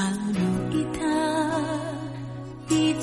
[0.00, 1.00] 好路一他
[2.74, 2.94] 一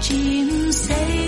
[0.00, 1.27] chim say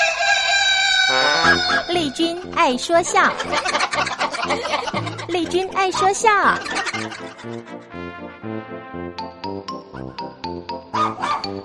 [1.89, 3.33] 丽君爱说笑，
[5.27, 6.29] 丽君爱说笑。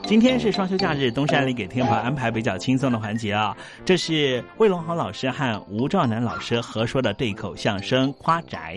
[0.06, 3.56] 今天是双休假日，东山里给天宝安排比较轻松的环节啊。
[3.85, 8.76] 这是魏龙豪老师和吴兆南老师合说的对口相声《夸宅》。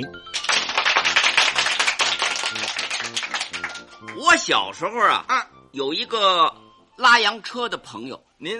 [4.17, 6.51] 我小时候啊，啊有一个
[6.95, 8.59] 拉洋车的朋友，您，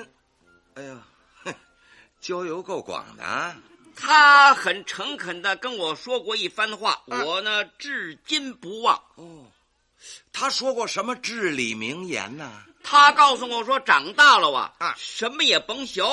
[0.76, 0.96] 哎呀。
[2.22, 3.56] 交游够广的，啊，
[3.96, 9.02] 他很诚恳的跟我说过一番话，我呢至今不忘。
[9.16, 9.46] 哦，
[10.32, 12.64] 他说过什么至理名言呢？
[12.84, 16.04] 他告诉我说，长大了啊，啊，什么也甭学，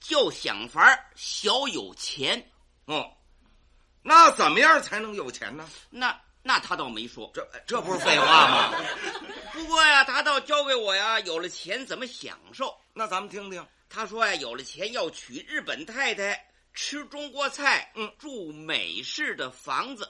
[0.00, 2.50] 就想法小有钱。
[2.86, 3.08] 哦，
[4.02, 5.68] 那怎么样才能有钱呢？
[5.90, 8.74] 那那他倒没说，这这不是废话吗？
[9.52, 12.74] 不过呀，他倒教给我呀，有了钱怎么享受。
[12.92, 13.64] 那咱们听听。
[13.88, 20.08] 他说呀，有了钱要娶日本太太，吃中国菜，嗯，住美式的房子。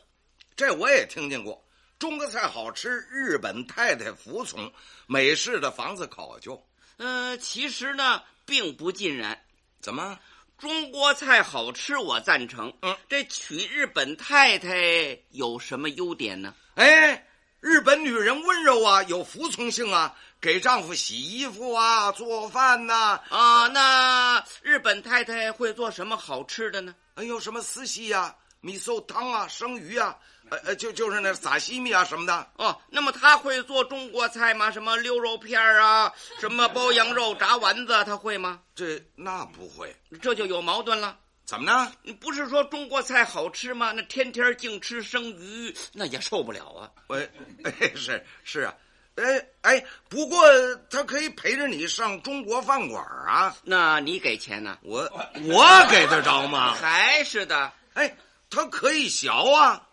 [0.57, 1.65] 这我也听见过，
[1.99, 4.73] 中国菜好吃，日本太太服从，
[5.07, 6.61] 美式的房子考究。
[6.97, 9.41] 嗯，其实呢，并不尽然。
[9.81, 10.19] 怎么？
[10.59, 12.77] 中国菜好吃，我赞成。
[12.83, 16.53] 嗯，这娶日本太太有什么优点呢？
[16.75, 17.29] 哎，
[17.61, 20.19] 日本女人温柔啊，有服从性啊。
[20.41, 23.67] 给丈夫洗衣服啊，做饭呐啊！
[23.69, 26.95] 那日本太太会做什么好吃的呢？
[27.15, 30.17] 哎呦，什么丝西呀、米寿汤啊、生鱼啊，
[30.51, 32.51] 呃呃，就就是那撒西米啊什么的。
[32.55, 34.71] 哦，那么她会做中国菜吗？
[34.71, 38.61] 什么溜肉片啊，什么包羊肉、炸丸子，她会吗？
[38.77, 41.19] 这那不会，这就有矛盾了。
[41.45, 41.91] 怎么呢？
[42.03, 43.91] 你不是说中国菜好吃吗？
[43.91, 46.91] 那天天净吃生鱼，那也受不了啊！
[47.09, 47.29] 喂，
[47.65, 48.73] 哎，是是啊。
[49.21, 50.41] 哎哎，不过
[50.91, 53.57] 他可以陪着你上中国饭馆啊。
[53.65, 54.79] 那你给钱呢？
[54.83, 55.01] 我
[55.45, 56.75] 我给得着吗？
[56.81, 57.73] 还是的。
[57.95, 58.17] 哎，
[58.49, 59.87] 他可以学啊。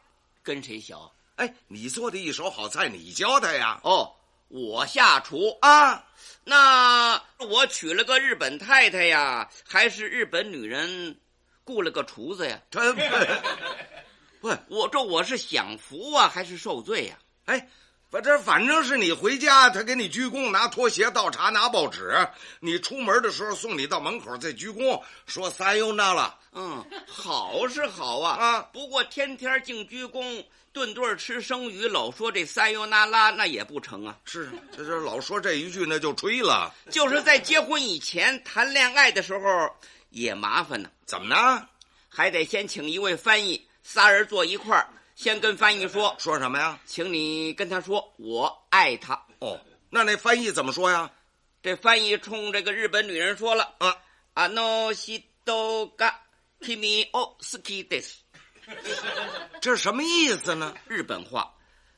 [0.44, 0.96] 跟谁学？
[1.38, 3.80] 哎，你做的一手好菜，你教他呀。
[3.84, 4.14] 哦，
[4.48, 6.06] 我下厨啊。
[6.44, 11.18] 那我娶了个日本太太呀，还是日本女人
[11.64, 12.60] 雇了个厨子呀？
[12.70, 12.94] 他
[14.40, 17.18] 不， 我这我是享福啊，还是受罪呀？
[17.46, 17.68] 哎。
[18.16, 22.26] 反正反正是你回家，他给你鞠躬，拿拖鞋倒茶，拿报纸。
[22.62, 26.34] 你出门的时候送你到门口再鞠躬，说三又那了。
[26.54, 28.62] 嗯，好是好啊啊！
[28.72, 30.42] 不过天天净鞠躬，
[30.72, 34.18] 顿顿吃生鱼，老说这三又那拉，那也不成啊。
[34.24, 36.74] 是，这这老说这一句，那就吹了。
[36.90, 39.70] 就是在结婚以前谈恋爱的时候
[40.12, 40.90] 也麻烦呢。
[41.06, 41.68] 怎么呢？
[42.08, 44.88] 还得先请一位翻译，仨人坐一块儿。
[45.15, 46.79] 先跟翻译说说什么呀？
[46.87, 49.15] 请你跟他说我爱他。
[49.41, 49.61] 哦，
[49.91, 51.11] 那那翻译怎么说呀？
[51.63, 53.97] 这翻译冲这个日本女人说了啊，
[54.35, 55.23] あの人
[55.97, 56.15] が
[56.61, 58.21] 君を好きです。
[59.61, 60.75] 这是什么意思呢？
[60.87, 61.53] 日本话，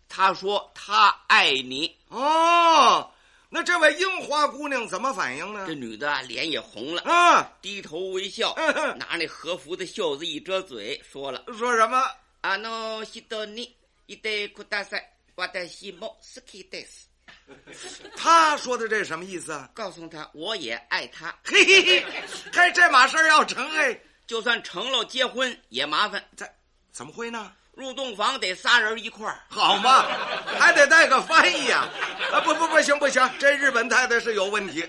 [0.09, 1.97] 他说他爱你。
[2.09, 3.11] 哦，
[3.51, 5.65] 那这位樱花姑娘怎么反应呢？
[5.67, 8.55] 这女的脸也红了啊，低头微笑，
[8.97, 12.03] 拿那和服的袖子一遮嘴，说了说什么？
[12.47, 13.77] あの人に
[14.07, 15.09] いてください。
[15.37, 17.09] 私も好きです。
[18.17, 19.69] 他说的这什么意思啊？
[19.75, 21.35] 告诉他我也爱他。
[21.45, 22.05] 嘿嘿嘿，
[22.53, 26.23] 嘿，这码事儿要成哎，就算成了结婚也麻烦。
[26.37, 26.49] 这
[26.93, 27.53] 怎么会呢？
[27.73, 30.03] 入洞房得仨人一块儿，好嘛，
[30.59, 31.89] 还得带个翻译呀、
[32.31, 32.39] 啊！
[32.45, 34.87] 不不不行不行，这日本太太是有问题。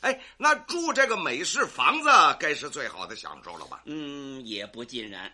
[0.00, 2.08] 哎，那住这个美式房子
[2.40, 3.82] 该是最好的享受了吧？
[3.84, 5.30] 嗯，也不尽然，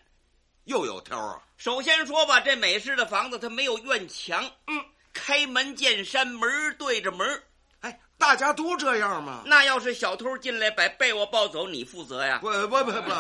[0.65, 1.41] 又有挑啊。
[1.57, 7.43] 首先说吧，这美式的房子它没有院墙，嗯，开门见山，门对着门。
[7.81, 9.43] 哎，大家都这样吗？
[9.45, 12.39] 那要是小偷进来把被窝抱走，你负责呀？
[12.39, 13.11] 不不不不，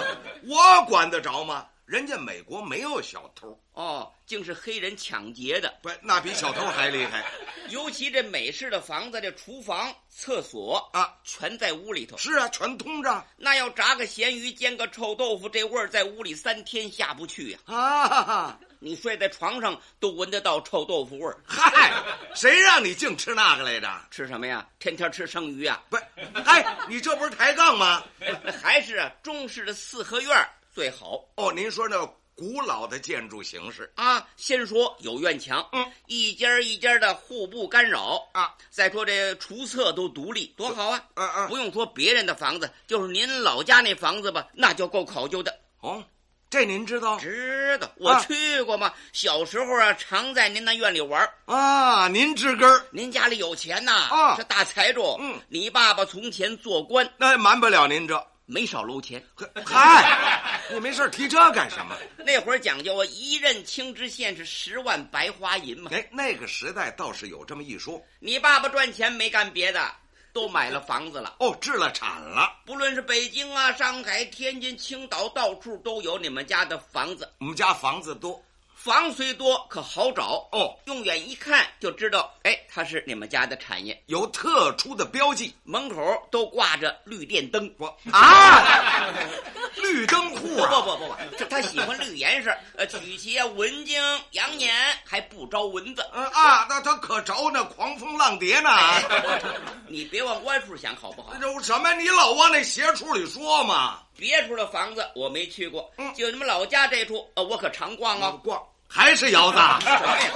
[0.47, 1.67] 我管得着吗？
[1.85, 5.73] 人家美国没有小偷哦，竟是黑人抢劫的。
[5.81, 7.25] 不，那比小偷还厉害。
[7.69, 12.17] 尤其这美式的房子，这厨房、厕所啊，全在屋里头。
[12.17, 13.25] 是啊，全通着。
[13.35, 17.59] 那要炸个咸鱼、煎个臭豆腐，这味儿在屋里三天下不去呀！
[17.65, 18.59] 啊哈哈！
[18.79, 21.37] 你睡在床上都闻得到臭豆腐味儿。
[21.47, 21.93] 嗨，
[22.35, 23.87] 谁让你净吃那个来着？
[24.11, 24.67] 吃什么呀？
[24.77, 25.81] 天天吃生鱼啊？
[25.89, 25.97] 不，
[26.45, 28.03] 哎，你这不是抬杠吗？
[28.61, 31.51] 还是啊，中式的四合院最好哦。
[31.53, 31.95] 您说那
[32.35, 38.55] 古老的建筑形式啊，先说有院墙，嗯，一间一间的互不干扰啊。
[38.69, 41.03] 再说这厨厕都独立，多好啊！
[41.13, 45.55] 嗯嗯，不用说别人的房子，就是您老家那房子吧，那就够考究的。
[45.81, 46.03] 哦，
[46.49, 47.19] 这您知道？
[47.19, 48.87] 知道，我去过嘛。
[48.87, 52.07] 啊、小时候啊，常在您那院里玩啊。
[52.07, 55.15] 您知根儿，您家里有钱呐，啊，是大财主。
[55.19, 58.27] 嗯，你爸爸从前做官，那瞒不了您这。
[58.53, 59.21] 没少搂钱，
[59.65, 61.97] 嗨， 你没事提这干什么？
[62.19, 65.89] 那会儿讲究啊，一任青知县是十万白花银嘛。
[65.91, 67.99] 哎，那个时代倒是有这么一说。
[68.19, 69.91] 你爸爸赚钱没干别的，
[70.31, 71.35] 都买了房子了。
[71.39, 72.47] 哦，置了产了。
[72.63, 77.27] 不论是北京啊、上海、天津、青岛，到处都有你们家的房子。
[77.39, 78.39] 我们家房子多。
[78.83, 80.75] 房虽多，可好找哦。
[80.87, 85.95] 用眼一看就知道，哎，它是你们家的产业，有特殊的标记，门口
[86.29, 87.73] 都挂着绿电灯。
[87.77, 89.07] 我啊，
[89.81, 90.69] 绿灯户啊！
[90.81, 93.97] 不不不不，这他喜欢绿颜色，呃，取其文静
[94.31, 94.75] 养眼，
[95.05, 96.05] 还不招蚊子。
[96.11, 98.69] 嗯啊，那他可着那狂风浪蝶呢。
[98.69, 99.41] 哎、
[99.87, 101.33] 你别往歪处想，好不好？
[101.41, 101.93] 有什么？
[101.93, 103.99] 你老往那邪处里说嘛？
[104.17, 108.61] 别处的房子我没去过，嗯，就你们老家这处，呃，我可常逛啊，逛。
[108.95, 109.57] 还是窑子，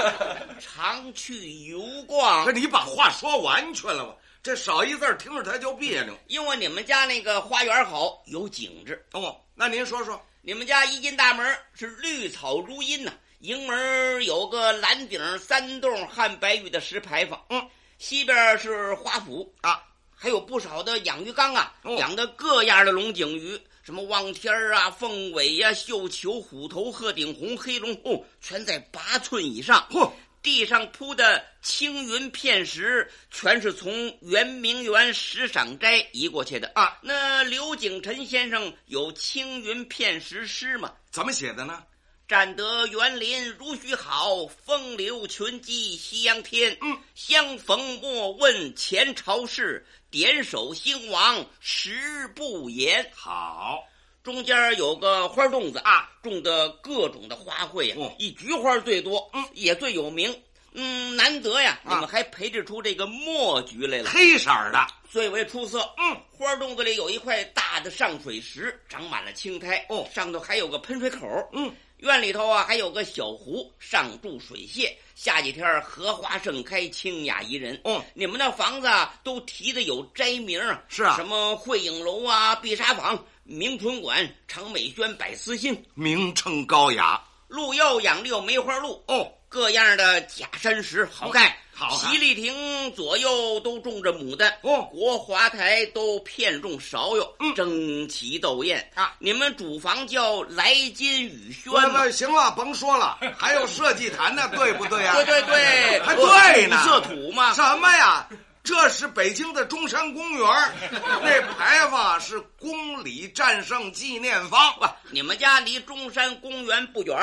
[0.59, 2.43] 常去游逛。
[2.43, 4.15] 可你把话说完全了吧？
[4.41, 6.17] 这少一字听着他就别扭。
[6.25, 9.05] 因为你们家那个花园好，有景致。
[9.11, 19.83] 哦，那您说说，你们家一进大门是绿草如茵呐、啊，迎门有个蓝顶三栋汉白玉的石牌坊，嗯，西边是花圃啊，
[20.15, 23.61] 还有不少的养鱼缸啊，哦、养的各样的龙井鱼。
[23.87, 29.87] 什么望天啊、凤尾呀、啊、绣球、虎头、鹤顶红、黑龙哦，全在八寸以上。
[29.89, 30.11] 嚯，
[30.43, 36.99] 地上铺的青云片石，全是从圆明园石赏斋移过去的啊。
[37.01, 40.91] 那刘景臣先生有青云片石诗吗？
[41.09, 41.81] 怎么写的呢？
[42.27, 46.77] 占得园林如许好，风流群鸡夕阳天。
[46.81, 53.09] 嗯，相逢莫问前朝事，点首兴亡十不言。
[53.15, 53.81] 好，
[54.23, 60.37] 中间有个花洞子啊，种的各种的花卉呀、哦，以菊花最多，嗯，也最有名。
[60.73, 65.79] 嗯，难得呀，啊、你们还培植出这个墨菊来了，黑色的，最为出色。
[65.97, 69.85] 嗯，花洞子里有一块大的上水石，长满了青苔。
[69.87, 71.25] 哦，上头还有个喷水口。
[71.53, 71.73] 嗯。
[71.97, 74.91] 院里头啊，还有个小湖，上住水榭。
[75.15, 77.81] 下几天荷花盛开，清雅宜人。
[77.85, 87.19] 嗯，你们那房子啊，都提的有斋名啊，是啊，什么汇影楼啊、碧沙坊、明春馆、长美轩、百思新，名称高雅。
[87.47, 91.51] 路又养的有梅花鹿哦，各样的假山石好看。
[91.73, 99.13] 好看，席丽亭左右都种着牡丹，哦，国华台都片种芍药，嗯，争奇斗艳啊！
[99.19, 102.09] 你们主房叫来金雨轩那？
[102.09, 105.13] 行了，甭说了， 还有设计坛呢， 对不对呀、啊？
[105.17, 107.53] 对对对，还对呢，色土嘛？
[107.53, 108.27] 什么呀？
[108.63, 110.49] 这是北京的中山公园，
[111.21, 114.73] 那牌坊是公里战胜纪念坊。
[114.79, 117.15] 不，你们家离中山公园不远。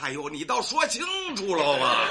[0.00, 2.08] 哎呦，你倒说清楚了吧！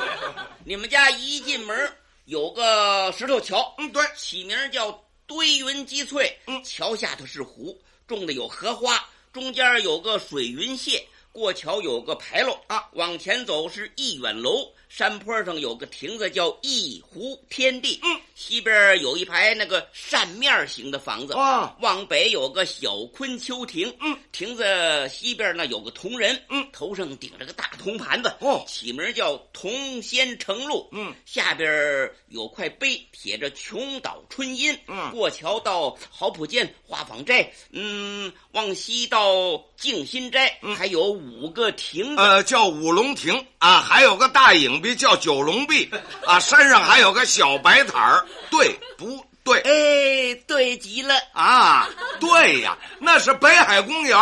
[0.66, 1.94] 你们家一进门
[2.26, 4.92] 有个石头桥，嗯，对，起名叫
[5.26, 6.38] 堆云积翠。
[6.48, 12.88] 嗯，桥下头是湖，种的有荷花，中间有个水云榭，过桥有个牌楼啊。
[12.94, 18.00] 往前走是一远楼，山坡上有个亭子叫一湖天地。
[18.02, 24.66] 嗯，西边有一排那个扇面形的房子啊，往北有个小昆丘亭，嗯，亭子
[25.08, 45.92] 西边呢有个铜人，嗯，头上顶着个大铜盘子，哦，起名叫铜仙成路，嗯，下边有块碑，写着琼岛春阴，嗯，过桥到好普涧花坊斋，嗯，往西到静心斋，嗯、还有五个亭子，呃，叫五龙亭啊，还有个大影壁叫九龙壁
[46.26, 49.22] 啊，山上还有个小白塔儿，对不？
[49.44, 51.90] 对，哎，对极了啊！
[52.22, 54.18] 对呀，那是北海公园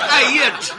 [0.00, 0.74] 艾叶池，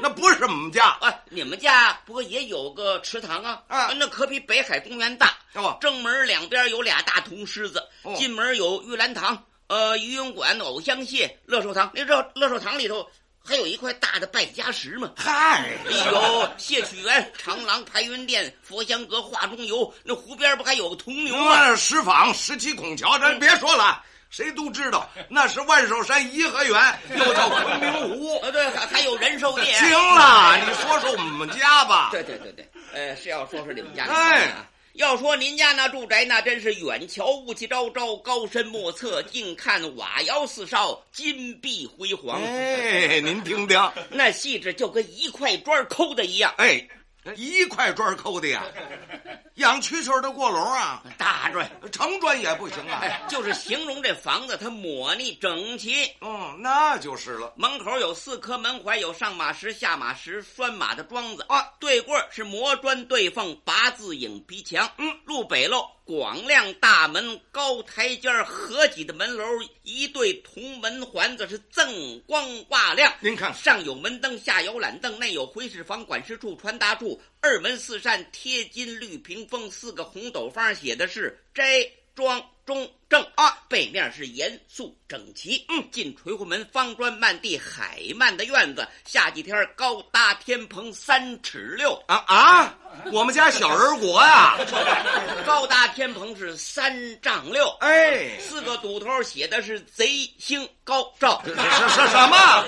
[0.00, 1.22] 那不是我们家哎。
[1.28, 3.60] 你们家不过也有个池塘啊？
[3.68, 5.34] 啊，那可比北海公园大。
[5.54, 11.90] 哦，正门两边有俩大铜狮子，哦、进门有玉兰堂、呃游泳馆、偶像蟹、乐寿堂。
[11.94, 13.06] 你知道乐寿堂里头？
[13.44, 15.10] 还有一块大的败家石嘛？
[15.16, 19.92] 嗨，哎呦 谢曲园、长廊、排云殿、佛香阁、画中游。
[20.04, 21.74] 那湖边不还有个铜牛吗？
[21.74, 28.38] 石坊、十七孔桥，咱别说了，谁都知道那是万寿山颐和园，又叫昆明湖。
[28.40, 29.78] 啊，对，还还有仁寿殿。
[29.78, 32.10] 行了，你说说我们家吧。
[32.12, 34.04] 对对对对，呃，是要说说你们家。
[34.04, 34.52] 哎。
[34.94, 42.42] 要说您家那住宅，那真是远瞧雾气昭昭，高深莫测；近看瓦窑四少，金碧辉煌。
[42.42, 43.78] 哎，您听听，
[44.10, 46.52] 那细致就跟一块砖抠的一样。
[46.58, 46.88] 哎，
[47.36, 48.64] 一块砖抠的呀，
[49.56, 53.00] 养蛐蛐的过笼啊，大砖、成砖也不行啊。
[53.02, 56.04] 哎，就是形容这房子它抹腻整齐。
[56.20, 57.52] 嗯，那就是了。
[57.56, 61.62] 门口有四颗门槐，有上马石、下马石、拴马的桩子啊。
[61.78, 64.90] 对过是磨砖对缝、八字影皮墙。
[64.96, 65.84] 嗯，路北喽。
[66.10, 69.44] 广亮大门，高台阶合脊的门楼，
[69.84, 73.14] 一对铜门环子是锃光瓦亮。
[73.20, 77.22] 您看，上有门灯，下有懒凳，内有回事房、管事处、传达处。
[77.40, 85.64] 二门四扇贴金绿屏风，四个红斗方写的是斋庄中正啊，背面是严肃整齐。
[85.68, 92.76] 嗯，进垂户门，方砖漫地，海漫的院子，下几天高搭天棚三尺六啊啊！
[93.12, 94.56] 我们家小人国呀，
[95.44, 102.64] 高搭天棚是三丈六，哎，四个堵头写的是贼星高照， 是是什么？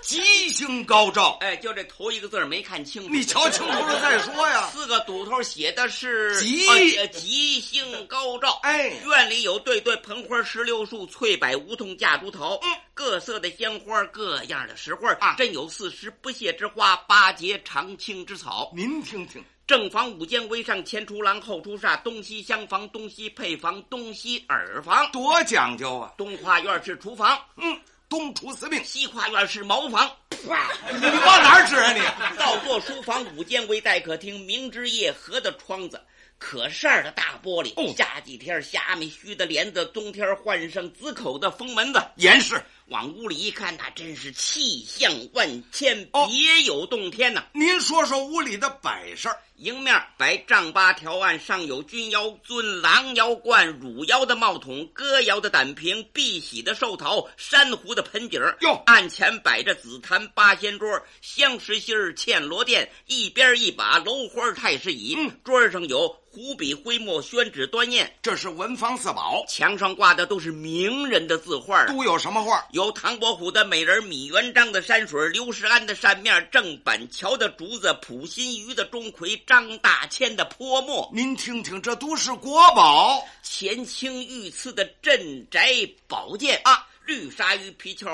[0.00, 4.70] 吉星高照，哎，就这头一个字没看清楚，你瞧清楚了再说呀。
[4.72, 18.70] 四个堵头写的是吉呃、吉星高照，哎，院里有对对盆花石榴树、翠柏梧桐架竹桃，嗯，各色的鲜花，各样的石花啊，真有四时不谢之花，八节常青之草。
[18.76, 19.42] 您听听。
[19.66, 26.14] 正房五间为上，前出廊后出煞，东西厢房，东西配房，东西耳房，多讲究啊！
[26.16, 27.76] 东跨院是厨房，嗯，
[28.08, 30.08] 东厨司命；西跨院是茅房。
[30.46, 32.00] 哇，你往哪儿指啊你？
[32.38, 36.00] 倒座书房五间为待客厅，明之夜合的窗子，
[36.38, 37.72] 可扇的大玻璃。
[37.76, 42.62] 哦，夏几天虾米须的帘子，冬天换上紫口的封门子，严实。
[42.86, 47.46] 往屋里一看，那真是气象万千，哦、别有洞天呐、啊！
[47.52, 49.28] 您说说屋里的摆设。
[49.56, 60.88] 迎面摆丈八条案，上有钧窑尊、狼窑罐、汝窑的帽筒、哥窑的胆瓶、碧玺的寿桃、珊瑚的盆景哟，案前摆着紫檀八仙桌、
[61.20, 65.14] 香石心儿、嵌罗垫，一边一把楼花太师椅。
[65.16, 69.44] 嗯，桌上有湖笔、徽墨、宣纸、端砚，这是文房四宝。
[69.48, 72.66] 墙上挂的都是名人的字画，都有什么画？
[72.72, 81.10] 有唐伯虎的美人、米元璋的山水、刘世安的扇面、郑板桥的竹子、溥心畬的钟馗、张大千的泼墨。
[81.12, 83.26] 您听听，这都是国宝。
[83.42, 85.72] 乾清御赐的镇宅
[86.06, 88.06] 宝剑啊，绿鲨鱼皮鞘。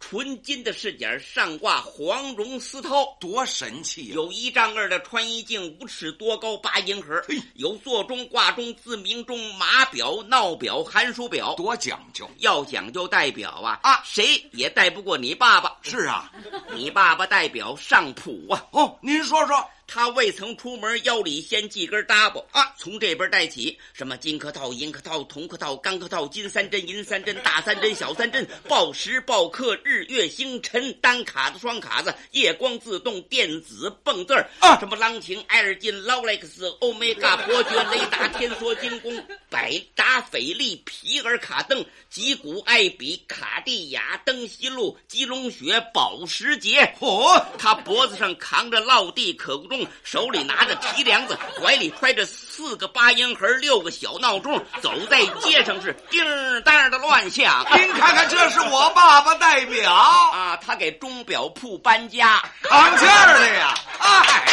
[0.00, 4.16] 纯金的饰件上挂黄绒丝绦，多神气呀、啊！
[4.16, 7.22] 有一丈二的穿衣镜，五尺多高，八银盒。
[7.54, 12.28] 有座钟、挂钟、自鸣钟、码表、闹表、寒暑表，多讲究。
[12.38, 15.76] 要讲究戴表啊啊，谁也戴不过你爸爸。
[15.82, 16.32] 是啊，
[16.74, 18.66] 你爸爸戴表上谱啊。
[18.72, 19.64] 哦，您说说。
[19.92, 39.12] 他未曾出门，腰里先系根搭包啊，从这边带起，什么金克套、银克套、铜克套、钢克套、金三针、银三针、大三针、小三针、报时报刻、日月星辰、单卡子、双卡子、夜光自动、电子蹦字儿啊，什么浪琴、艾尔金、劳莱克斯、欧米伽、伯爵、雷达、天梭、精工、
[39.48, 46.94] 百达翡丽、皮尔卡登、吉古、艾比、卡地亚、登西路、基隆雪、保时捷。
[47.00, 49.79] 嚯，他脖子上扛着落地可不中。
[50.02, 56.24] 手里拿着提梁子，怀里揣着四个八音盒、六个小闹钟，走在街上是叮
[56.62, 57.64] 当的乱响。
[57.74, 64.44] 您看看，这是我爸爸代表啊，他给钟表铺搬家，扛气儿的呀，哎。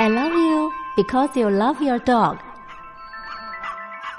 [0.00, 2.38] I love you because you love your dog.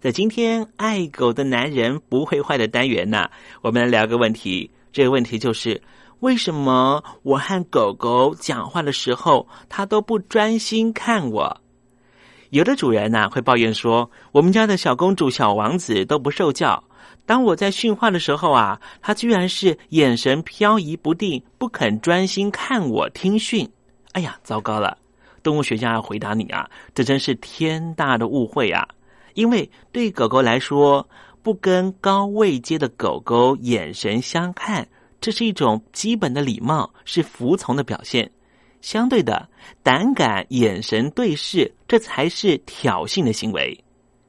[0.00, 3.28] 在今天爱狗的男人不会坏的单元呢，
[3.60, 4.70] 我们来聊个问题。
[4.90, 5.78] 这个问题就是：
[6.20, 11.54] 为什么我和狗狗讲话的时候，它都不专心看我？
[12.48, 16.82] 有的主人呢、会抱怨说，我们家的小公主、小王子都不受教。
[17.26, 23.70] 当我在训话的时候啊，他居然是眼神飘移不定，不肯专心看我听训。
[24.12, 24.96] 哎呀，糟糕了！
[25.42, 28.88] 动物学家要回答你啊，这真是天大的误会啊！
[29.40, 31.08] 因为对狗狗来说，
[31.42, 34.86] 不跟高位阶的狗狗眼神相看，
[35.18, 38.30] 这是一种基本的礼貌，是服从的表现。
[38.82, 39.48] 相对的，
[39.82, 43.82] 胆敢眼神对视，这才是挑衅的行为。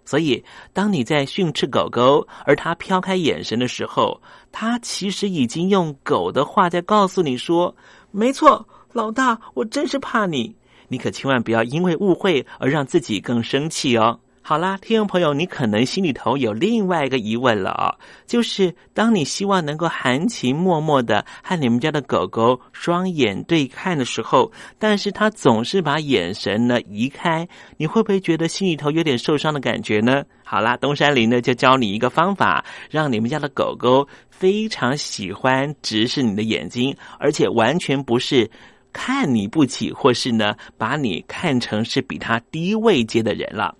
[0.05, 7.75] 所以，当你在训斥狗狗，而它飘开眼神的时候，它其实已经用狗的话在告诉你说
[8.11, 10.55] ：“没错，老大，我真是怕你。”
[10.87, 14.19] 你可千万不要因为误会而让自己更生气哦。
[14.43, 30.23] 好啦，听众朋友，你可能心里头有另外一个疑问了啊、就是当你希望能够含情脉脉的和你们家的狗狗双眼对看的时候，但是它总是把眼神呢移开，你会不会觉得心里头有点受伤的感觉呢？
[30.43, 38.49] 好啦，东山林呢就教你一个方法，让你们家的狗狗非常喜欢直视你的眼睛，而且完全不是。
[38.93, 43.73] 看你不起，或是呢，把你看成是比它低位阶的人了。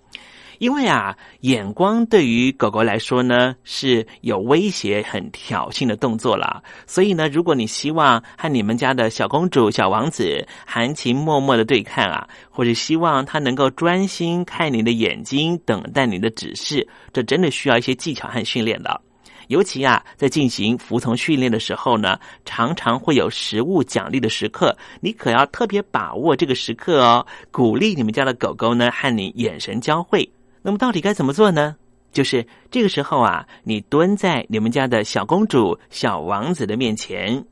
[0.62, 6.62] 因为啊，眼光对于狗狗来说呢是有威胁、很挑衅的动作啦。
[6.86, 19.00] 所以呢，如果你希望和你们家的小公主、小王子含情脉脉的对看啊，或者希望他能够专心看你的眼睛，等待你的指示，这真的需要一些技巧和训练的。
[19.48, 30.32] 尤其啊，在进行服从训练的时候呢，常常会有食物奖励的时刻，你可要特别把握这个时刻哦，鼓励你们家的狗狗呢和你眼神交汇。
[30.62, 31.76] 那么到底该怎么做呢？
[32.12, 37.44] 就是这个时候啊，你蹲在你们家的小公主、小王子的面前，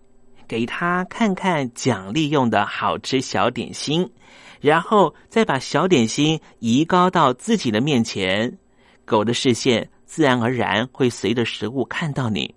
[0.46, 4.10] 给他看看奖励用的好吃小点心，
[4.60, 8.58] 然后再把小点心移高到自己的面前，
[9.06, 12.54] 狗的视线自然而然会随着食物看到你。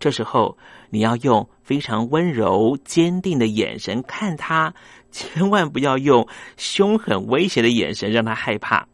[0.00, 0.58] 这时候
[0.90, 4.74] 你要用非常温柔、坚定的眼神看它，
[5.12, 8.86] 千万不要用凶狠、威胁的眼神让它害怕。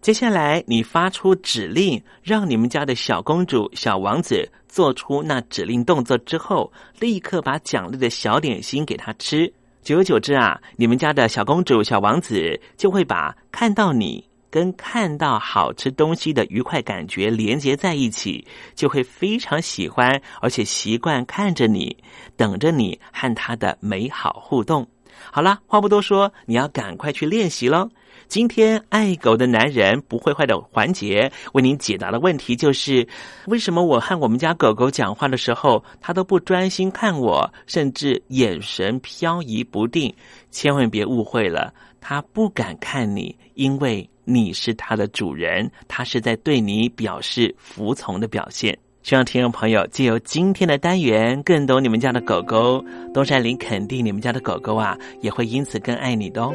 [0.00, 9.52] 接下来，你发出指令，让你们家的小公主、小王子做出那指令动作之后，立刻把奖励的小点心给他吃。
[9.82, 21.94] 久而久之啊，你们家的小公主、小王子就会把看到你跟看到好吃东西的愉快感觉连接在一起，就会非常喜欢，而且习惯看着你，
[22.38, 24.88] 等着你和他的美好互动。
[25.30, 27.90] 好了，话不多说，你要赶快去练习喽。
[28.30, 33.04] 今天爱狗的男人不会坏的环节，为您解答的问题就是：
[33.48, 40.14] 为什么我和我们家狗狗讲话的时候，它都不专心看我，甚至眼神飘移不定？
[40.52, 48.78] 千万别误会了，它不敢看你，因为你是它的主人，它是在对你表示服从的表现。
[49.02, 52.80] 希望听众朋友借由今天的单元，更懂你们家的狗狗。
[53.12, 56.54] 东山林肯定你们家的狗狗啊，也会因此更爱你的哦。